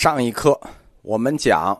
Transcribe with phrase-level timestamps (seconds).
[0.00, 0.58] 上一课
[1.02, 1.78] 我们讲，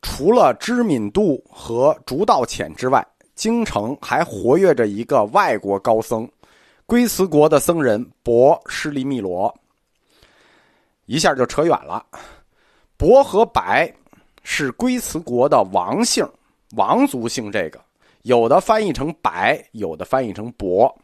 [0.00, 6.30] 除了知敏度和竹道浅之外，京城还活跃着一个外国高僧，
[6.86, 9.52] 龟兹国的僧人博施利密罗。
[11.06, 12.06] 一下就扯远了，
[12.96, 13.92] 博和白
[14.44, 16.24] 是龟兹国的王姓，
[16.76, 17.80] 王族姓这个，
[18.22, 20.96] 有的翻译成白，有的翻译成博，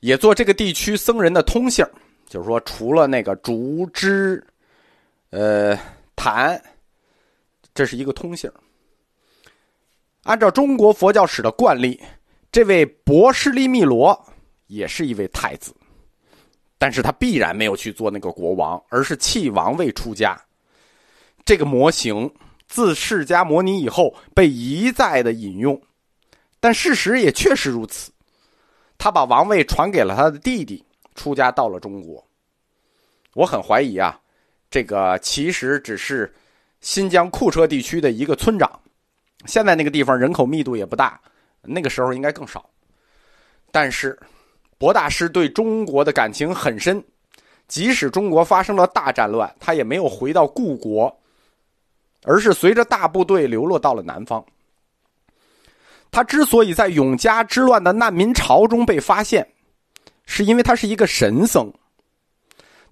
[0.00, 1.82] 也做这个地区僧人的通姓。
[2.28, 4.46] 就是说，除了那个竹枝，
[5.30, 5.78] 呃，
[6.14, 6.62] 檀，
[7.72, 8.50] 这是一个通姓。
[10.24, 12.00] 按照中国佛教史的惯例，
[12.52, 14.18] 这位博士利密罗
[14.66, 15.74] 也是一位太子，
[16.78, 20.40] 但是他必然没有去做那个国王，而是弃王位出家。
[21.44, 22.32] 这个模型
[22.68, 25.80] 自释迦摩尼以后被一再的引用，
[26.60, 28.12] 但事实也确实如此。
[28.98, 30.84] 他把王位传给了他的弟弟。
[31.16, 32.24] 出家到了中国，
[33.34, 34.18] 我很怀疑啊，
[34.70, 36.32] 这个其实只是
[36.80, 38.70] 新疆库车地区的一个村长，
[39.46, 41.20] 现在那个地方人口密度也不大，
[41.62, 42.64] 那个时候应该更少。
[43.72, 44.18] 但是，
[44.78, 47.02] 博大师对中国的感情很深，
[47.66, 51.14] 即使中国发生了大战乱，他也没有回到故国，
[52.22, 54.44] 而是随着大部队流落到了南方。
[56.12, 59.46] 他之所以在永嘉之乱的难民潮中被发现。
[60.32, 61.68] 是因为他是一个神僧，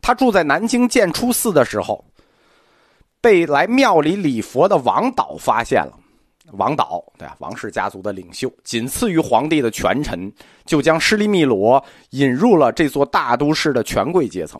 [0.01, 2.05] 他住在南京建初寺的时候，
[3.21, 5.93] 被来庙里礼佛的王导发现了。
[6.53, 10.33] 王导，对啊，王氏家族的领袖，仅次于皇帝的权臣，
[10.65, 14.59] 就将施利密罗引入了这座大都市的权贵阶层。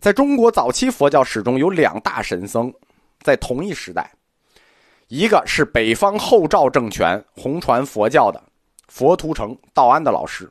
[0.00, 2.72] 在中国早期佛教史中有两大神僧，
[3.20, 4.10] 在同一时代，
[5.06, 8.42] 一个是北方后赵政权弘传佛教的
[8.88, 10.50] 佛图澄道安的老师。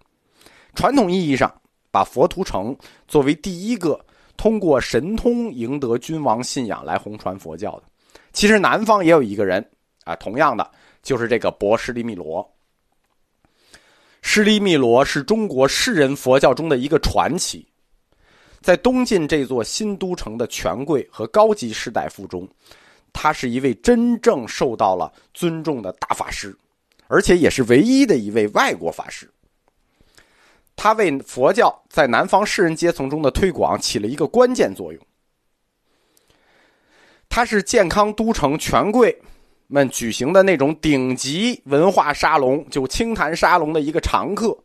[0.76, 1.54] 传统意义上，
[1.92, 2.76] 把佛图澄
[3.08, 4.00] 作为第一个
[4.38, 7.84] 通过神通赢得君王信仰来弘传佛教的。
[8.32, 9.68] 其实南方也有一个人
[10.04, 10.70] 啊，同样的
[11.02, 12.48] 就是这个博施利密罗。
[14.22, 17.66] 施利密罗是中国世人佛教中的一个传奇，
[18.62, 22.48] 在东晋这座新都城的权贵和高级士大夫中，
[23.14, 26.56] 他是一位真正受到了尊重的大法师，
[27.08, 29.30] 而且也是唯一的一位外国法师。
[30.80, 35.02] 他为佛教在南方士人阶层中的推广起了一个关键作用。
[37.28, 39.22] 他是健康都城权贵
[39.68, 44.58] 们举行的那种顶级文化沙龙，就清谈沙龙的一个常客，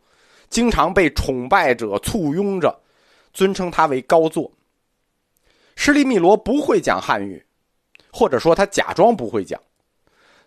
[0.48, 2.80] 经常被崇拜者簇拥着，
[3.32, 4.48] 尊称他为高座。
[5.74, 7.44] 施利密罗不会讲汉语，
[8.12, 9.60] 或者说他假装不会讲。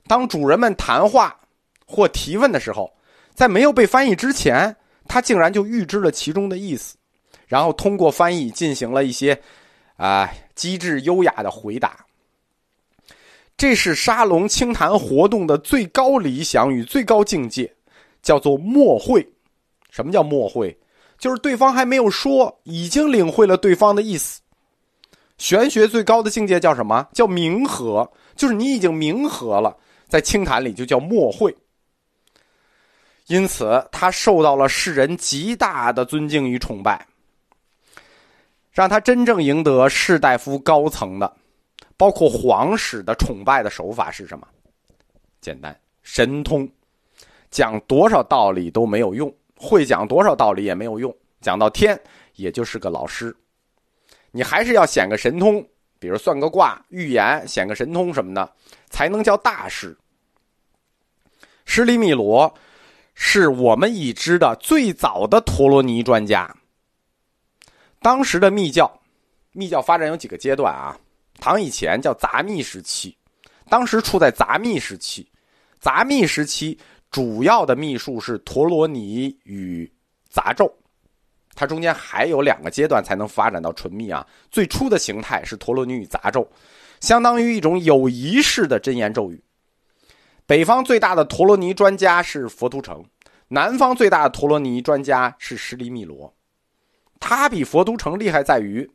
[0.08, 1.38] 当主人们谈话
[1.86, 2.90] 或提问的时候，
[3.34, 4.74] 在没有被翻译之前。
[5.08, 6.96] 他竟然就预知了其中的意思，
[7.48, 9.40] 然后通过翻译进行了一些，
[9.96, 12.06] 啊，机智优雅的回答。
[13.56, 17.74] 这是沙龙清谈活动的最高理想与最高境界，
[18.22, 19.28] 叫做默会。
[19.90, 20.78] 什么叫默会？
[21.18, 24.40] 就是对方还没有说，已经领会了对方的意思。
[25.40, 27.08] 玄学最高的境界叫什么？
[27.14, 29.76] 叫冥合，就是你已经冥合了，
[30.08, 31.56] 在清谈里就叫默会。
[33.28, 37.06] 因此，他受到了世人极大的尊敬与崇拜。
[38.72, 41.36] 让他真正赢得士大夫高层的，
[41.98, 44.48] 包括皇室的崇拜的手法是什么？
[45.42, 46.70] 简单，神通，
[47.50, 52.00] 讲多少道理都没有用，会讲多少道理也没有用，讲到天
[52.36, 53.36] 也就是个老师。
[54.30, 55.68] 你还是要显个神通，
[56.00, 58.54] 比如算个卦、预言，显个神通什么的，
[58.90, 59.98] 才能叫大师。
[61.66, 62.54] 施利密罗。
[63.20, 66.56] 是我们已知的最早的陀罗尼专家。
[68.00, 69.02] 当时的密教，
[69.54, 70.96] 密教发展有几个阶段啊？
[71.40, 73.18] 唐以前叫杂密时期，
[73.68, 75.28] 当时处在杂密时期。
[75.80, 76.78] 杂密时期
[77.10, 79.92] 主要的秘术是陀罗尼与
[80.30, 80.72] 杂咒，
[81.56, 84.26] 它中间还有两个阶段才能发展到纯密啊。
[84.52, 86.48] 最初的形态是陀罗尼与杂咒，
[87.00, 89.44] 相当于一种有仪式的真言咒语。
[90.48, 93.04] 北方最大的陀罗尼专家是佛图澄，
[93.50, 96.34] 南方最大的陀罗尼专家是施利密罗。
[97.20, 98.90] 他比佛图澄厉害在于，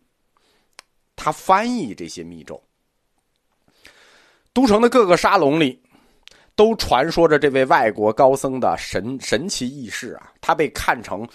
[1.15, 2.61] 他翻译这些密咒。
[4.55, 5.79] 都城的各个沙龙里，
[6.57, 10.33] 都传说着这位外国高僧的神神奇异事啊！
[10.41, 11.29] 他被看成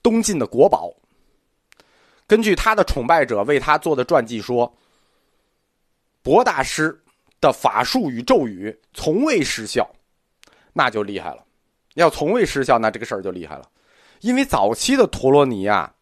[0.00, 0.92] 东晋的国宝。
[2.28, 4.72] 根据他的崇拜者为他做的传记说，
[6.22, 6.96] 博大师。
[7.40, 9.88] 的法术与咒语从未失效，
[10.72, 11.44] 那就厉害了。
[11.94, 13.68] 要从未失效，那这个事儿就厉害了。
[14.20, 15.94] 因为早期的陀罗尼啊，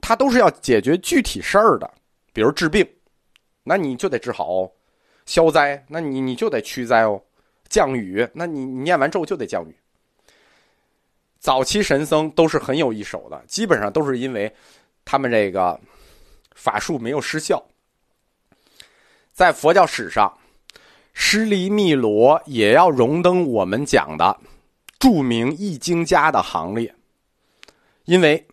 [0.00, 1.90] 它都是要解决具体事儿的，
[2.32, 2.88] 比如治病，
[3.64, 4.72] 那你就得治好哦；
[5.26, 7.22] 消灾，那你你就得驱灾哦；
[7.68, 9.76] 降雨，那你你念完咒就得降雨。
[11.38, 14.52] 早期神僧都是很有一手的，基本上都是因为
[15.04, 15.78] 他们这个
[16.54, 17.64] 法术没有失效。
[19.32, 20.36] 在佛教史上，
[21.12, 24.36] 施利密罗也要荣登我们讲的
[24.98, 26.94] 著名易经家的行列，
[28.04, 28.46] 因为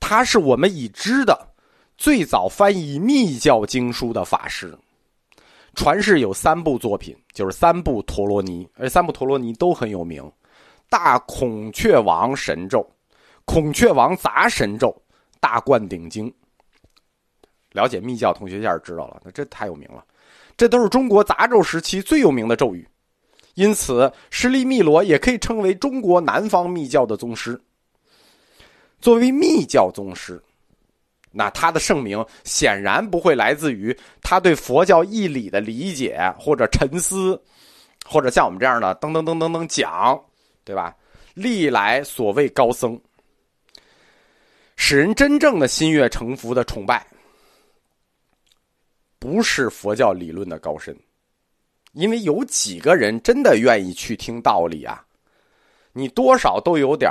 [0.00, 1.48] 他是我们已知的
[1.96, 4.76] 最早翻译密教经书的法师。
[5.74, 10.28] 传世有三部作品，就是三部陀罗尼，而三部陀罗尼都很有名。
[10.88, 12.84] 大孔雀王神咒、
[13.44, 15.02] 孔雀王杂神咒、
[15.38, 16.32] 大灌顶经。
[17.72, 20.04] 了解密教同学一下知道了，那这太有名了。
[20.58, 22.86] 这都是中国杂咒时期最有名的咒语，
[23.54, 27.58] 因此施利密罗也可以称为中国南方密教的宗师。
[29.00, 30.38] 作为密教宗师，
[31.30, 37.40] 那他的盛名显然不会来自于他对佛教义理的理解或者沉思，
[38.04, 40.22] 或者像我们这样的噔噔噔噔噔讲。
[40.64, 40.94] 对吧？
[41.32, 43.00] 历来所谓高僧，
[44.76, 47.06] 使人真正的心悦诚服的崇拜，
[49.18, 50.96] 不是佛教理论的高深，
[51.92, 55.04] 因为有几个人真的愿意去听道理啊？
[55.92, 57.10] 你多少都有点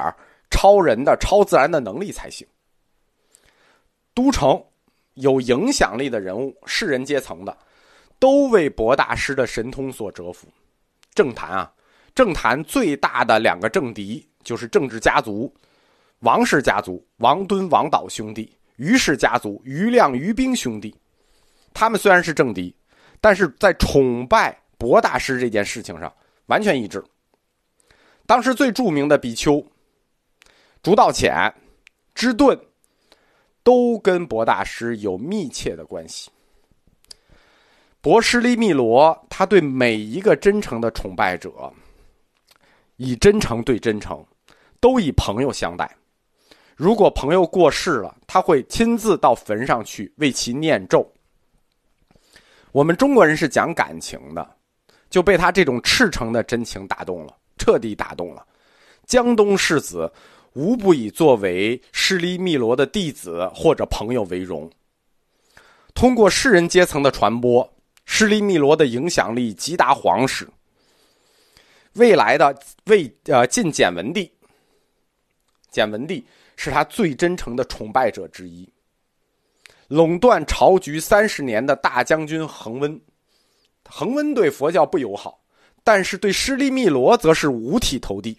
[0.50, 2.48] 超人的、超自然的能力才行。
[4.14, 4.64] 都城
[5.16, 7.58] 有影响力的人物、士人阶层的，
[8.20, 10.48] 都为博大师的神通所折服。
[11.14, 11.72] 政坛啊。
[12.16, 15.54] 政坛最大的两个政敌就是政治家族，
[16.22, 20.96] 王氏家族王敦、王导兄弟，于氏家族于亮、于兵兄弟。
[21.80, 22.76] 他们虽然是政敌，
[23.22, 26.12] 但是在崇拜博大师这件事情上
[26.48, 27.04] 完全一致。
[28.26, 29.64] 当时最著名的比丘
[30.82, 31.54] 竺道潜、
[32.16, 32.60] 支顿，
[33.62, 36.32] 都跟博大师有密切的关系。
[38.02, 41.72] 博施利密罗，他对每一个真诚的崇拜者。
[42.96, 44.26] 以真诚对真诚，
[44.80, 45.96] 都以朋友相待。
[46.76, 51.08] 如果朋友过世了，他会亲自到坟上去为其念咒。
[52.72, 54.56] 我们中国人是讲感情的，
[55.10, 58.46] 就被他这种赤诚的真情打动了，彻底打动了。
[59.06, 60.12] 江东士子
[60.54, 64.70] 无不以作为施利密罗的弟子或者朋友为荣。
[65.96, 67.68] 通过士人阶层的传播，
[68.06, 70.48] 施利密罗的影响力极达皇室。
[71.94, 72.56] 未来的
[72.86, 74.32] 魏呃晋简文帝，
[75.72, 76.24] 简文帝
[76.56, 78.68] 是他最真诚的崇拜者之一。
[79.88, 83.00] 垄断朝局三十年的大将军恒温，
[83.88, 85.40] 恒温对佛教不友好，
[85.84, 88.38] 但是对施利密罗则是五体投地。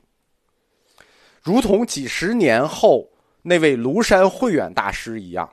[1.42, 3.08] 如同几十年后
[3.40, 5.50] 那位庐山慧远大师一样，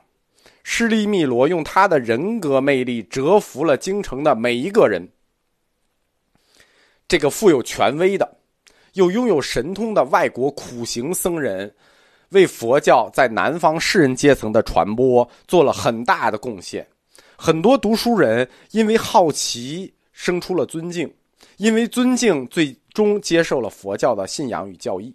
[0.62, 5.08] 施利密罗用他的人格魅力折服了京城的每一个人。
[7.08, 8.36] 这个富有权威的，
[8.92, 11.74] 又拥有神通的外国苦行僧人，
[12.36, 16.86] 为佛教在南方士人阶层的传播做了很大的贡献。
[17.36, 21.12] 很多读书人因为好奇生出了尊敬，
[21.56, 25.12] 因为尊敬最终接受了佛教的信仰与教义。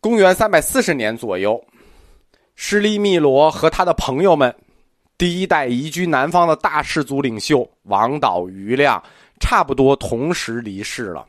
[0.00, 1.62] 公元三百四十年左右，
[2.54, 4.54] 施利密罗和他的朋友们。
[5.16, 9.00] 第一代移居南方的大氏族领袖王导、余亮，
[9.40, 11.24] 差不多同时离世了。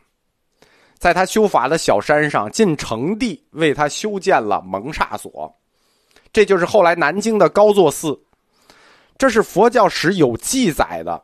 [1.06, 5.56] 在他修法的小山上，晋成帝为他修建了蒙刹所，
[6.34, 8.20] 这就是后来南京的高座寺。
[9.16, 11.22] 这是佛教史有记载的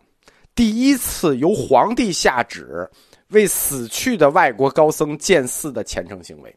[0.53, 2.87] 第一次由皇帝下旨
[3.29, 6.55] 为死去的外国高僧建寺的虔诚行为。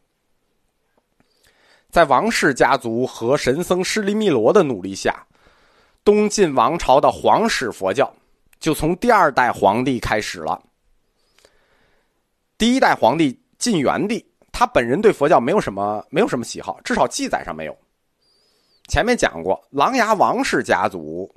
[1.89, 5.25] 在王氏家族和神僧施利密罗的努力下。
[6.03, 8.13] 东晋王朝的皇室佛教，
[8.59, 10.61] 就从第二代皇帝开始了。
[12.57, 17.77] 第一代皇帝晋元帝，他本人对佛教没有什么没有什么喜好，至少记载上没有。
[18.87, 21.29] 前面讲过，琅琊王氏家族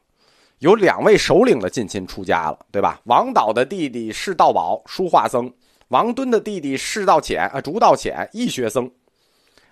[0.61, 3.01] 有两位首领的近亲出家了，对吧？
[3.05, 5.51] 王导的弟弟释道宝，书画僧；
[5.89, 8.89] 王敦的弟弟释道潜，啊，竺道潜，义学僧。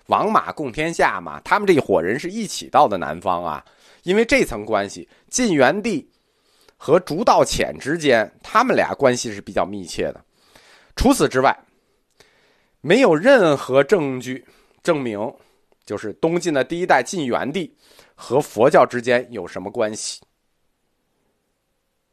[0.07, 3.63] 王马共天下嘛，他们这一伙人是一起到的南方啊。
[4.03, 6.09] 因为这层关系，晋元帝
[6.75, 10.21] 和竺道潜之间，他们俩关系是比较密切的。
[10.97, 11.57] 除此之外，
[12.81, 14.43] 没有任何证据
[14.83, 15.33] 证明，
[15.85, 17.73] 就是东晋的第一代晋元帝
[18.15, 20.19] 和佛教之间有什么关系。